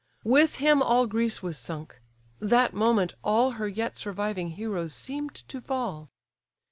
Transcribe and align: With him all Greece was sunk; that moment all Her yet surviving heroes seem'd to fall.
With 0.25 0.55
him 0.55 0.81
all 0.81 1.05
Greece 1.05 1.43
was 1.43 1.59
sunk; 1.59 2.01
that 2.39 2.73
moment 2.73 3.13
all 3.23 3.51
Her 3.51 3.67
yet 3.67 3.97
surviving 3.99 4.49
heroes 4.49 4.95
seem'd 4.95 5.35
to 5.47 5.61
fall. 5.61 6.09